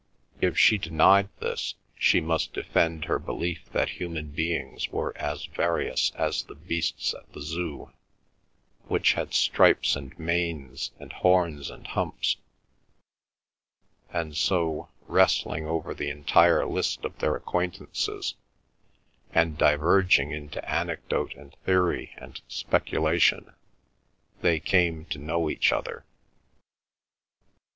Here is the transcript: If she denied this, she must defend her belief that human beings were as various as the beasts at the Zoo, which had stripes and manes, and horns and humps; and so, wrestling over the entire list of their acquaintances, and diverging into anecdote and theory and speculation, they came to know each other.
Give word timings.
If 0.39 0.57
she 0.57 0.79
denied 0.79 1.29
this, 1.41 1.75
she 1.95 2.21
must 2.21 2.53
defend 2.53 3.05
her 3.05 3.19
belief 3.19 3.65
that 3.71 3.87
human 4.01 4.31
beings 4.31 4.89
were 4.89 5.15
as 5.15 5.45
various 5.45 6.11
as 6.15 6.41
the 6.41 6.55
beasts 6.55 7.13
at 7.13 7.31
the 7.33 7.41
Zoo, 7.43 7.91
which 8.87 9.13
had 9.13 9.31
stripes 9.35 9.95
and 9.95 10.17
manes, 10.17 10.89
and 10.99 11.13
horns 11.13 11.69
and 11.69 11.85
humps; 11.85 12.37
and 14.11 14.35
so, 14.35 14.89
wrestling 15.05 15.67
over 15.67 15.93
the 15.93 16.09
entire 16.09 16.65
list 16.65 17.05
of 17.05 17.19
their 17.19 17.35
acquaintances, 17.35 18.33
and 19.35 19.55
diverging 19.55 20.31
into 20.31 20.67
anecdote 20.67 21.35
and 21.35 21.55
theory 21.63 22.13
and 22.17 22.41
speculation, 22.47 23.53
they 24.41 24.59
came 24.59 25.05
to 25.11 25.19
know 25.19 25.47
each 25.47 25.71
other. 25.71 26.05